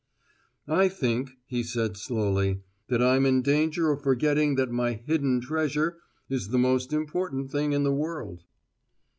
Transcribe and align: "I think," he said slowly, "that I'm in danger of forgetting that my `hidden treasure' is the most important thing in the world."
"I 0.67 0.89
think," 0.89 1.33
he 1.45 1.61
said 1.61 1.95
slowly, 1.95 2.63
"that 2.89 3.03
I'm 3.03 3.23
in 3.27 3.43
danger 3.43 3.91
of 3.91 4.01
forgetting 4.01 4.55
that 4.55 4.71
my 4.71 4.95
`hidden 4.95 5.39
treasure' 5.43 5.99
is 6.27 6.47
the 6.47 6.57
most 6.57 6.91
important 6.91 7.51
thing 7.51 7.73
in 7.73 7.83
the 7.83 7.93
world." 7.93 8.43